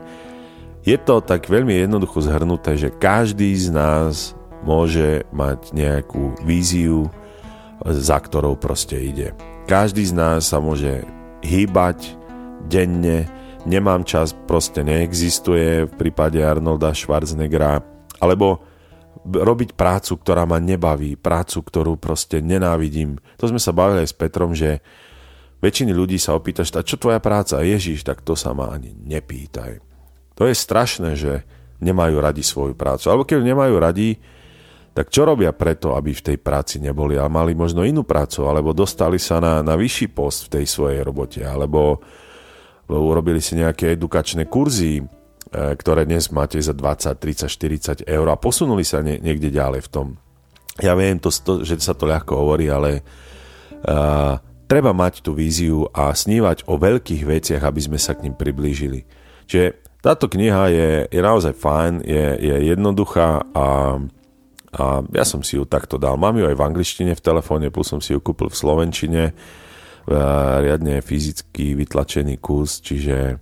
je 0.87 0.95
to 0.95 1.19
tak 1.19 1.51
veľmi 1.51 1.75
jednoducho 1.75 2.23
zhrnuté, 2.23 2.79
že 2.79 2.87
každý 2.95 3.51
z 3.51 3.75
nás 3.75 4.31
môže 4.63 5.27
mať 5.35 5.75
nejakú 5.75 6.39
víziu, 6.47 7.11
za 7.83 8.15
ktorou 8.23 8.55
proste 8.55 8.95
ide. 8.95 9.35
Každý 9.67 10.07
z 10.07 10.13
nás 10.15 10.47
sa 10.47 10.63
môže 10.63 11.03
hýbať 11.43 12.15
denne, 12.71 13.27
nemám 13.65 14.05
čas 14.05 14.31
proste 14.45 14.86
neexistuje 14.86 15.89
v 15.89 15.93
prípade 15.98 16.39
Arnolda 16.39 16.93
Schwarzeneggera, 16.93 17.81
alebo 18.22 18.62
robiť 19.25 19.74
prácu, 19.74 20.22
ktorá 20.22 20.45
ma 20.45 20.62
nebaví, 20.62 21.17
prácu, 21.17 21.65
ktorú 21.65 21.98
proste 21.98 22.45
nenávidím. 22.45 23.17
To 23.41 23.50
sme 23.50 23.57
sa 23.57 23.74
bavili 23.74 24.05
aj 24.05 24.10
s 24.13 24.15
Petrom, 24.15 24.53
že 24.53 24.86
väčšiny 25.65 25.91
ľudí 25.91 26.22
sa 26.22 26.38
opýtaš, 26.38 26.69
a 26.77 26.86
čo 26.86 27.01
tvoja 27.01 27.17
práca? 27.17 27.65
Ježiš, 27.65 28.05
tak 28.05 28.22
to 28.22 28.38
sa 28.38 28.53
ma 28.53 28.69
ani 28.69 28.93
nepýtaj. 28.93 29.81
To 30.38 30.45
je 30.45 30.53
strašné, 30.53 31.17
že 31.17 31.41
nemajú 31.81 32.22
radi 32.22 32.45
svoju 32.45 32.77
prácu. 32.77 33.10
Alebo 33.10 33.25
keď 33.25 33.41
nemajú 33.41 33.75
radi, 33.81 34.19
tak 34.95 35.12
čo 35.12 35.27
robia 35.27 35.51
preto, 35.51 35.98
aby 35.98 36.15
v 36.15 36.25
tej 36.31 36.38
práci 36.39 36.79
neboli 36.79 37.19
a 37.19 37.27
mali 37.27 37.51
možno 37.51 37.84
inú 37.84 38.07
prácu, 38.07 38.48
alebo 38.48 38.72
dostali 38.72 39.19
sa 39.19 39.43
na, 39.43 39.60
na 39.60 39.75
vyšší 39.75 40.13
post 40.15 40.48
v 40.48 40.60
tej 40.60 40.65
svojej 40.69 41.01
robote, 41.03 41.43
alebo 41.43 42.00
urobili 42.89 43.42
si 43.42 43.58
nejaké 43.58 43.98
edukačné 43.98 44.46
kurzy, 44.50 45.01
e, 45.01 45.04
ktoré 45.51 46.06
dnes 46.06 46.30
máte 46.30 46.62
za 46.62 46.74
20, 46.74 47.18
30, 47.18 48.06
40 48.06 48.10
eur 48.10 48.27
a 48.30 48.38
posunuli 48.38 48.86
sa 48.86 49.01
nie, 49.01 49.18
niekde 49.22 49.50
ďalej 49.50 49.82
v 49.86 49.92
tom. 49.92 50.08
Ja 50.84 50.94
viem, 50.94 51.18
to, 51.24 51.32
že 51.63 51.80
sa 51.80 51.96
to 51.96 52.04
ľahko 52.04 52.36
hovorí, 52.36 52.68
ale 52.68 53.00
uh, 53.00 54.36
treba 54.68 54.92
mať 54.92 55.24
tú 55.24 55.32
víziu 55.32 55.88
a 55.96 56.12
snívať 56.12 56.68
o 56.68 56.75
veľkých 56.75 57.24
veciach, 57.24 57.63
aby 57.63 57.80
sme 57.80 57.96
sa 57.96 58.12
k 58.12 58.27
ním 58.27 58.36
priblížili. 58.36 59.08
Čiže 59.48 59.80
táto 60.04 60.27
kniha 60.27 60.63
je, 60.75 60.89
je 61.08 61.22
naozaj 61.24 61.56
fajn, 61.56 62.04
je, 62.04 62.25
je 62.44 62.56
jednoduchá 62.75 63.48
a 63.56 63.65
a 64.75 65.00
ja 65.15 65.24
som 65.24 65.39
si 65.39 65.56
ju 65.56 65.63
takto 65.63 65.96
dal. 65.96 66.20
Mám 66.20 66.36
ju 66.36 66.51
aj 66.51 66.56
v 66.60 66.65
angličtine 66.68 67.15
v 67.15 67.24
telefóne, 67.24 67.72
plus 67.72 67.88
som 67.88 68.04
si 68.04 68.12
ju 68.12 68.20
kúpil 68.20 68.51
v 68.51 68.60
slovenčine. 68.60 69.32
Riadne 70.05 71.01
fyzicky 71.01 71.74
vytlačený 71.74 72.38
kus, 72.38 72.77
čiže 72.77 73.41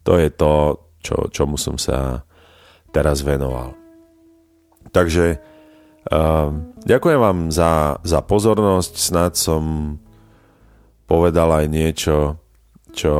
to 0.00 0.16
je 0.16 0.32
to, 0.32 0.80
čo, 1.04 1.28
čomu 1.28 1.60
som 1.60 1.76
sa 1.76 2.24
teraz 2.90 3.20
venoval. 3.20 3.76
Takže 4.90 5.36
uh, 6.08 6.48
ďakujem 6.82 7.20
vám 7.20 7.38
za, 7.52 8.00
za 8.00 8.24
pozornosť. 8.24 8.92
Snad 8.96 9.32
som 9.36 9.96
povedal 11.04 11.52
aj 11.52 11.66
niečo, 11.68 12.40
čo 12.96 13.14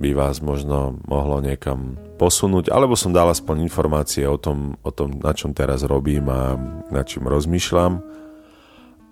by 0.00 0.16
vás 0.16 0.40
možno 0.40 0.96
mohlo 1.04 1.44
niekam 1.44 2.00
posunúť, 2.16 2.72
alebo 2.72 2.96
som 2.96 3.12
dal 3.12 3.28
aspoň 3.28 3.68
informácie 3.68 4.24
o 4.24 4.40
tom, 4.40 4.80
o 4.80 4.90
tom, 4.92 5.20
na 5.20 5.36
čom 5.36 5.52
teraz 5.52 5.84
robím 5.84 6.24
a 6.32 6.56
na 6.88 7.04
čím 7.04 7.28
rozmýšľam. 7.28 8.00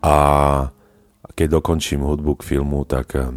A 0.01 0.17
keď 1.35 1.61
dokončím 1.61 2.05
hudbu 2.05 2.39
k 2.39 2.57
filmu, 2.57 2.85
tak 2.89 3.17
eh, 3.17 3.29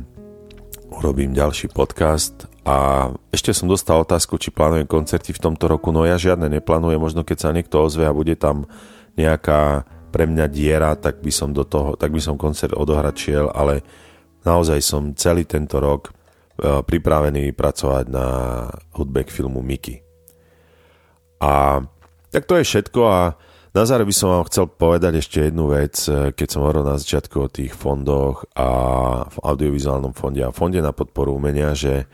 urobím 0.92 1.36
ďalší 1.36 1.72
podcast. 1.72 2.48
A 2.62 3.10
ešte 3.34 3.58
som 3.58 3.66
dostal 3.66 4.06
otázku, 4.06 4.38
či 4.38 4.54
plánujem 4.54 4.86
koncerty 4.86 5.34
v 5.34 5.42
tomto 5.42 5.66
roku. 5.66 5.90
No 5.90 6.06
ja 6.06 6.20
žiadne 6.20 6.46
neplánujem, 6.46 7.02
možno 7.02 7.26
keď 7.26 7.38
sa 7.42 7.50
niekto 7.50 7.82
ozve 7.82 8.06
a 8.06 8.14
bude 8.14 8.38
tam 8.38 8.70
nejaká 9.18 9.90
pre 10.14 10.27
mňa 10.30 10.46
diera, 10.51 10.94
tak 10.94 11.24
by 11.25 11.32
som 11.34 11.56
do 11.56 11.66
toho, 11.66 11.98
tak 11.98 12.14
by 12.14 12.22
som 12.22 12.36
koncert 12.36 12.75
odohrať 12.75 13.50
ale 13.50 13.82
naozaj 14.44 14.77
som 14.84 15.16
celý 15.16 15.48
tento 15.48 15.80
rok 15.80 16.14
Eh, 16.62 16.86
pripravený 16.86 17.58
pracovať 17.58 18.06
na 18.14 18.27
hudbe 18.94 19.25
k 19.25 19.34
filmu 19.34 19.66
Mickey. 19.66 20.06
A 21.42 21.82
tak 22.30 22.46
to 22.46 22.54
je 22.54 22.62
všetko 22.62 23.01
a 23.01 23.34
na 23.72 23.84
záver 23.88 24.03
by 24.03 24.16
som 24.16 24.27
vám 24.36 24.48
chcel 24.51 24.66
povedať 24.68 25.24
ešte 25.24 25.48
jednu 25.48 25.72
vec, 25.72 25.96
eh, 26.07 26.36
keď 26.36 26.48
som 26.48 26.64
hovoril 26.68 26.84
na 26.84 27.00
začiatku 27.00 27.36
o 27.40 27.51
tých 27.51 27.72
fondoch 27.72 28.44
a 28.55 28.68
v 29.27 29.38
audiovizuálnom 29.42 30.12
fonde 30.12 30.44
a 30.44 30.55
fonde 30.55 30.84
na 30.84 30.92
podporu 30.92 31.36
umenia, 31.36 31.72
že 31.72 32.07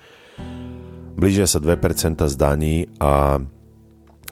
blížia 1.17 1.50
sa 1.50 1.58
2% 1.58 2.30
zdaní 2.30 2.86
a 3.02 3.41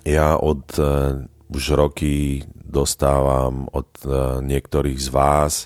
ja 0.06 0.38
od 0.38 0.70
uh, 0.78 1.18
už 1.50 1.74
roky 1.74 2.46
dostávam 2.54 3.66
od 3.74 3.90
uh, 4.06 4.38
niektorých 4.38 5.00
z 5.02 5.10
vás 5.10 5.66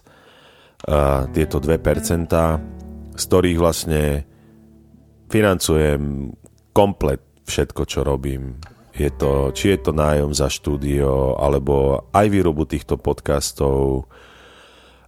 tieto 1.36 1.60
2%, 1.60 1.76
z 3.20 3.24
ktorých 3.28 3.60
vlastne 3.60 4.24
financujem 5.28 6.32
komplet 6.72 7.20
všetko, 7.44 7.82
čo 7.84 8.08
robím. 8.08 8.56
Je 9.00 9.08
to, 9.16 9.56
či 9.56 9.72
je 9.74 9.80
to 9.80 9.96
nájom 9.96 10.36
za 10.36 10.52
štúdio, 10.52 11.40
alebo 11.40 12.04
aj 12.12 12.28
výrobu 12.28 12.68
týchto 12.68 13.00
podcastov, 13.00 14.12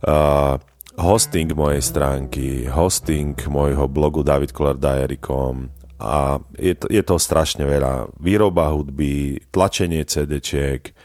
uh, 0.07 0.55
hosting 0.95 1.51
mojej 1.51 1.83
stránky, 1.83 2.71
hosting 2.71 3.35
môjho 3.51 3.91
blogu 3.91 4.23
davidkolardiary.com 4.23 5.75
a 5.99 6.39
je 6.55 6.73
to, 6.79 6.87
je 6.87 7.03
to 7.03 7.15
strašne 7.19 7.67
veľa. 7.67 8.15
Výroba 8.15 8.71
hudby, 8.71 9.43
tlačenie 9.51 10.07
CDčiek, 10.07 10.95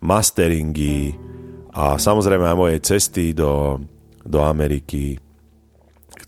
masteringy 0.00 1.12
a 1.76 2.00
samozrejme 2.00 2.42
aj 2.48 2.56
moje 2.56 2.76
cesty 2.80 3.36
do, 3.36 3.84
do 4.24 4.40
Ameriky, 4.40 5.20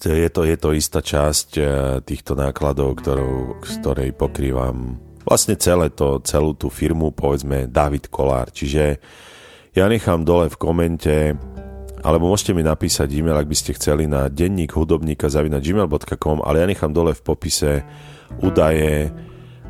je 0.04 0.28
to, 0.28 0.44
je 0.44 0.56
to 0.60 0.76
istá 0.76 1.00
časť 1.00 1.48
eh, 1.56 1.66
týchto 2.04 2.36
nákladov, 2.36 3.00
ktorou, 3.00 3.64
z 3.64 3.72
ktorej 3.80 4.10
pokrývam 4.12 5.00
vlastne 5.24 5.56
celé 5.56 5.90
to, 5.90 6.20
celú 6.22 6.54
tú 6.54 6.68
firmu, 6.70 7.10
povedzme 7.10 7.66
David 7.68 8.12
Kolár. 8.12 8.52
Čiže 8.52 9.00
ja 9.74 9.84
nechám 9.90 10.22
dole 10.22 10.52
v 10.52 10.60
komente, 10.60 11.34
alebo 12.04 12.30
môžete 12.30 12.52
mi 12.54 12.62
napísať 12.62 13.08
e-mail, 13.16 13.40
ak 13.40 13.48
by 13.48 13.56
ste 13.56 13.76
chceli 13.76 14.04
na 14.04 14.28
denník 14.28 14.76
hudobníka 14.76 15.26
gmail.com, 15.32 16.44
ale 16.44 16.62
ja 16.62 16.66
nechám 16.68 16.92
dole 16.92 17.16
v 17.16 17.24
popise 17.24 17.82
údaje, 18.38 19.10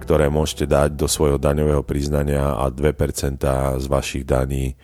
ktoré 0.02 0.28
môžete 0.28 0.68
dať 0.68 0.98
do 0.98 1.08
svojho 1.08 1.40
daňového 1.40 1.80
priznania 1.80 2.58
a 2.60 2.68
2% 2.68 3.40
z 3.80 3.86
vašich 3.88 4.28
daní 4.28 4.76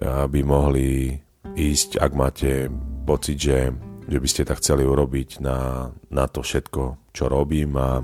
aby 0.00 0.40
mohli 0.40 1.12
ísť, 1.58 2.00
ak 2.00 2.12
máte 2.14 2.50
pocit, 3.04 3.36
že 3.36 3.58
že 4.10 4.18
by 4.18 4.26
ste 4.26 4.42
tak 4.42 4.58
chceli 4.58 4.82
urobiť 4.82 5.38
na, 5.38 5.86
na 6.10 6.26
to 6.26 6.42
všetko, 6.42 7.14
čo 7.14 7.30
robím 7.30 7.78
a, 7.78 8.02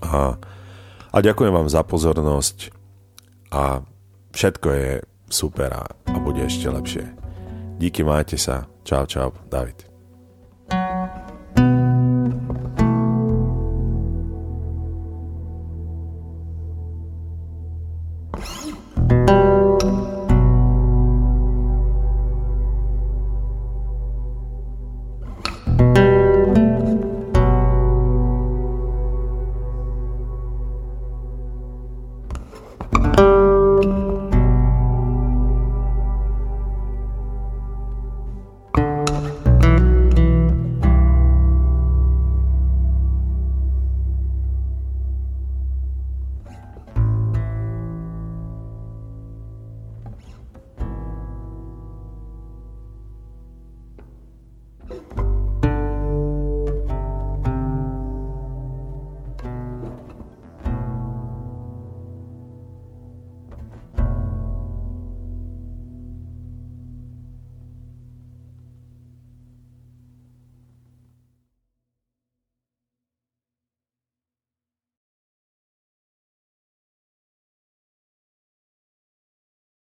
a, 0.00 0.40
a 1.16 1.24
ďakujem 1.24 1.48
vám 1.48 1.68
za 1.72 1.80
pozornosť 1.80 2.76
a 3.48 3.80
všetko 4.36 4.68
je 4.68 4.90
super 5.32 5.72
a, 5.72 5.88
bude 6.20 6.44
ešte 6.44 6.68
lepšie. 6.68 7.08
Díky, 7.80 8.04
majte 8.04 8.36
sa. 8.36 8.68
Čau, 8.84 9.08
čau, 9.08 9.32
David. 9.48 9.95